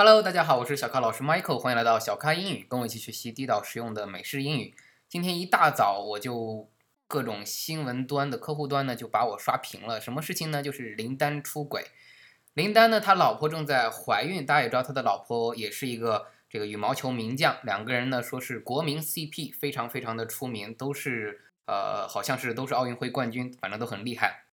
[0.00, 4.76] Hello，大家好，我是小咖老师 Michael，欢迎来到小咖英语，跟我一起学习地道实用的美式英语。
[5.08, 6.70] 今天一大早我就
[7.08, 10.62] 各种新闻端的客户端呢就把我刷屏了，什么事情呢？
[10.62, 11.86] 就是林丹出轨。
[12.54, 24.44] 林丹呢，他老婆正在怀孕，大家也知道他的老婆也是一个这个羽毛球名将，两个人呢说是国民 CP，非常非常的出名，都是呃好像是都是奥运会冠军，反正都很厉害。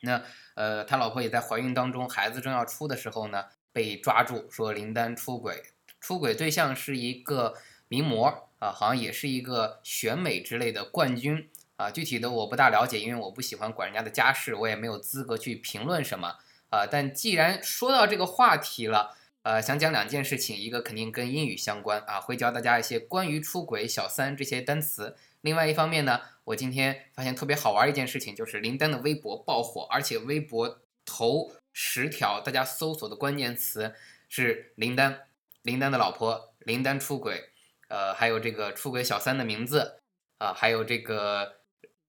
[0.00, 0.24] 那
[0.56, 3.44] 呃他老婆也在怀孕当中，孩子正要出的时候呢。
[3.78, 5.62] 被抓住，说林丹出轨，
[6.00, 7.54] 出轨对象是一个
[7.86, 16.38] 名模啊，好像也是一个选美之类的冠军啊，具体的我不大了解，因为我不喜欢管人家的家事，我也没有资格去评论什么
[16.70, 16.84] 啊。
[16.90, 25.16] 但既然说到这个话题了，呃，想讲两件事情，一个肯定跟英语相关啊，会教大家一些关于出轨、小三这些单词。
[25.42, 31.52] 另外一方面呢，我今天发现特别好玩一件事情，就是林丹的微博爆火，而且微博头。
[31.80, 33.94] 十条，大家搜索的关键词
[34.28, 35.28] 是林丹，
[35.62, 37.50] 林丹的老婆，林丹出轨，
[37.86, 40.00] 呃，还有这个出轨小三的名字，
[40.38, 41.58] 啊，还有这个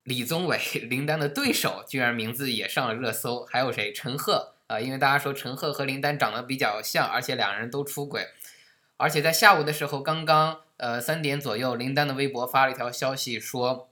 [0.02, 0.58] 李宗伟，
[0.90, 3.94] 林丹的对手，居然名字也上了热搜，还有谁？
[3.94, 8.30] 陈赫，啊，因为大家说陈赫和林丹长得比较像，而且两人都出轨，
[8.98, 13.88] 而且在下午的时候，刚刚呃三点左右，林丹的微博发了一条消息说，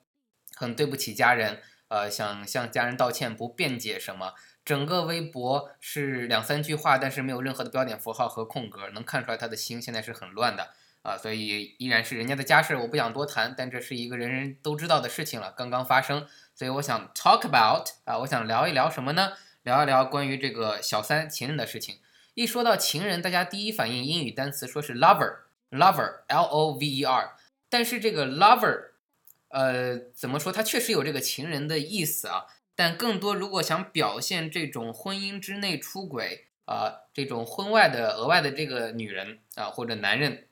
[0.56, 4.34] 很对不起家人，呃，想向家人道歉，不辩解什么。
[4.66, 10.72] 整个微博是两三句话，但是没有任何的标点符号和空格，能看出来他的心现在是很乱的
[11.04, 19.34] 啊，所以依然是人家的家事，我不想多谈，但这是一个人人都知道的事情了，刚刚发生，所以我想 talk about 啊，我想聊一聊什么呢？
[19.64, 22.00] 聊一聊关于这个小三情人的事情。
[22.34, 27.36] 一说到情人，大家第一反应英语单词说是 lover，lover，l o v e r，
[27.70, 28.87] 但是这个 lover，
[29.50, 30.52] 呃，怎么说？
[30.52, 32.46] 它确实有这个情人的意思啊。
[32.76, 40.48] 但更多，如果想表现这种婚姻之内出轨啊，这种婚外的额外的这个女人啊或者男人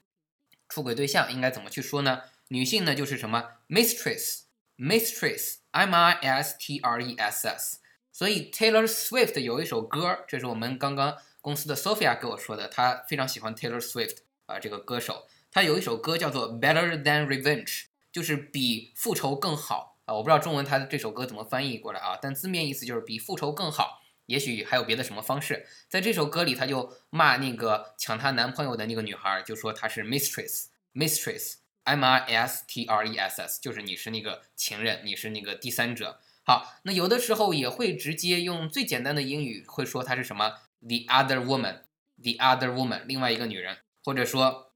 [0.67, 2.23] 出轨对象，应该怎么去说呢？
[2.47, 7.79] 女性呢就是什么 mistress，mistress，m i s t r e s s。
[8.11, 14.17] 所以 Taylor Swift 有一首歌，这是我们刚刚公司的 Sophia 给我说的，她非常喜欢 Taylor Swift
[14.47, 17.83] 啊这个歌手，她有一首歌叫做 Better Than Revenge，
[18.15, 19.97] 就是比复仇更好。
[20.05, 24.01] 啊，我不知道中文它的这首歌怎么翻译过来啊，但字面意思就是比复仇更好。
[24.27, 36.21] 也许还有别的什么方式，在这首歌里，他就骂那个抢她男朋友的那个女孩，就说她是 mistress，mistress，m i s t r e s s，就是你是那个情人，你是那个第三者。
[36.43, 44.71] 好，那有的时候也会直接用最简单的英语会说她是什么 the other woman，the other woman，另外一个女人，或者说。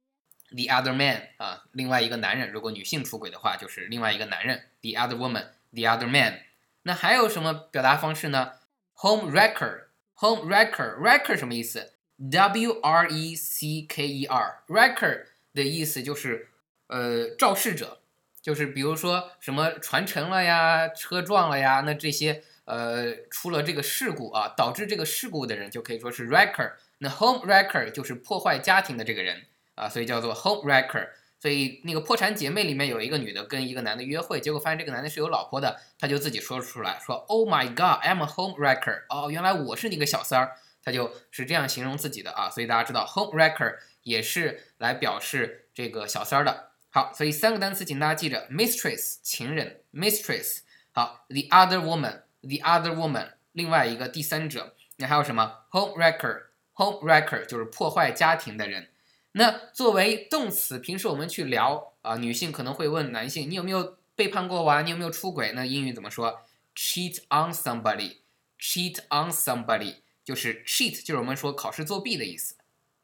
[0.50, 2.52] The other man 啊，另外一个男人。
[2.52, 4.70] 如果女性出轨的话，就是另外一个男人。
[4.82, 6.42] The other woman，the other man。
[6.84, 8.54] 那还有什么表达方式呢
[8.96, 11.94] ？Home wrecker，home wrecker，wrecker 什么意思
[12.32, 16.50] W R E C K E R，recker 的意思就是
[16.88, 18.02] 呃肇事者，
[18.42, 26.74] 就是比如说什么船沉了呀，车撞了呀，那这些呃出了这个事故啊，导致这个事故的人就可以说是 wrecker。
[26.98, 29.46] 那 home wrecker 就是破坏家庭的这个人。
[29.80, 31.10] 啊，所以叫做 home wrecker。
[31.42, 39.04] 所以那个破产姐妹里面有一个女的跟一个男的约会，结果发现这个男的是有老婆的，她就自己说出来说，Oh my God，I'm a home wrecker。
[39.08, 42.50] 哦，原来我是那个小三儿，她就是这样形容自己的啊。
[42.50, 46.72] 所以大家知道 home wrecker 也是来表示这个小三儿的。
[46.90, 50.60] 好，所以三个单词请大家记着：mistress 情人，mistress。
[50.92, 54.76] 好，the other woman，the other woman 另外一个第三者。
[54.98, 58.90] 那还有什么？home wrecker，home wrecker 就是破坏家庭的人。
[59.34, 64.82] 那作为动词，平时我们去聊啊，女性可能会问男性，你有没有背叛过我啊？
[64.82, 65.52] 你有没有出轨？
[65.52, 66.42] 那英语怎么说
[66.76, 72.56] ？Cheat on somebody，cheat on somebody 就是 cheat，就是我们说考试作弊的意思。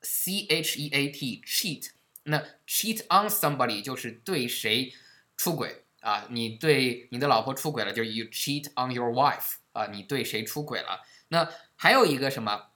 [0.01, 1.89] C H E A T，cheat。
[2.23, 4.91] 那 cheat on somebody 就是对谁
[5.37, 6.25] 出轨啊？
[6.31, 11.01] 你对你的老婆出轨了，就是 you cheat on your wife 啊，你对谁出轨了？
[11.27, 12.71] 那还有一个什么，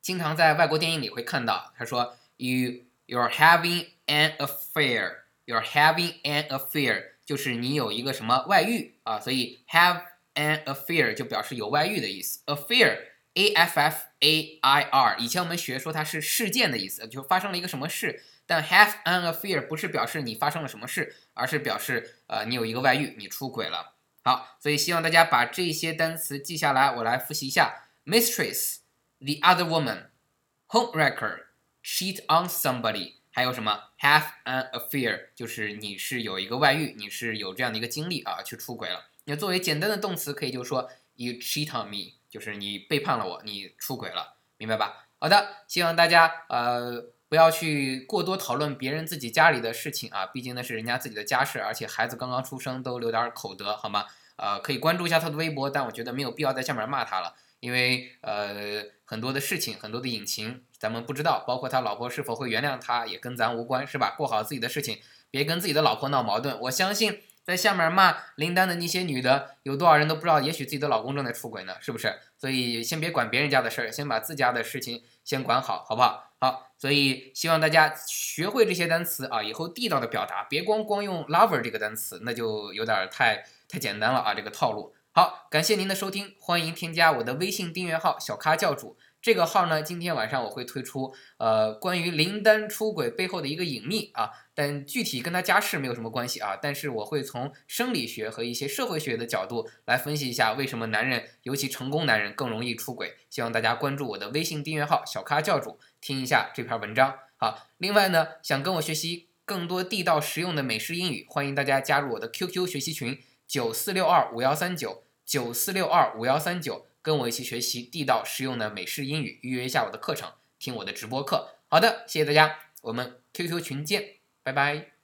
[0.00, 2.16] 经常在外国电影里会看到，他说。
[2.38, 5.24] You you're having an affair.
[5.44, 10.02] You're having an affair，就是你有一个什么外遇啊，所以 have
[10.34, 12.40] an affair 就表示有外遇的意思。
[12.46, 18.22] Affair，a f f a i r，以前我们学说它是事件的意思，就发生了一个什么事。
[18.46, 23.94] 但 have an affair 不是表示你发生了什么事，而是表示呃你有一个外遇，你出轨了。
[24.22, 31.47] 好，所以希望大家把这些单词记下来，我来复习一下：mistress，the other woman，homewrecker。
[31.88, 39.06] Cheat on somebody，还有什么 have an affair，就是你是有一个外遇，你是有这样的一个经历啊，去出轨了。
[39.24, 45.06] 那作为简单的动词，可以就说 you cheat on me，就是你背叛了我，你出轨了，明白吧？
[45.18, 54.04] 好的，希望大家呃不要去过多讨论别人自己家里的事情啊，毕竟那是人家自己的家事，而且孩子刚刚出生，都留点口德好吗？
[54.36, 64.14] 呃，可以关注一下他的微博，但我觉得没有必要在下面骂他了，因为呃很多的事情，很多的隐情咱们不知道，包括他老婆是否会原谅他，也跟咱无关，是吧？
[64.16, 64.98] 过好自己的事情，
[65.30, 66.58] 别跟自己的老婆闹矛盾。
[66.60, 72.14] 我相信在下面骂林丹的那些女的，有多少人都不知道，也许自己的老公正在出轨呢，是不是？
[72.36, 76.24] 所以先别管别人家的事儿，先把自家的事情先管好，好不好？
[76.40, 84.94] 好，所以希望大家学会这些单词啊，以后地道的表达，别光光用 lover 这个单词，那就有点太太简单了啊，这个套路。
[85.10, 88.96] 好，感谢您的收听，欢迎添加我的微信订阅号小咖教主。
[89.20, 103.16] 这个号呢，今天晚上我会推出，呃，关于林丹出轨背后的一个隐秘啊，但具体跟他家世没有什么关系啊，但是我会从生理学和一些社会学的角度来分析一下，为什么男人，尤其成功男人更容易出轨。
[103.28, 107.14] 希望大家关注我的微信订阅号小咖教主，听一下这篇文章。
[107.36, 116.86] 好，另外呢，想跟我学习更多地道实用的美式英语，欢迎大家加入我的 QQ 学习群九四六二五幺三九九四六二五幺三九。
[117.08, 121.54] 跟我一起学习地道实用的美式英语，预约一下我的课程，听我的直播课。
[121.68, 124.97] 好的，谢谢大家，我们 QQ 群见，拜拜。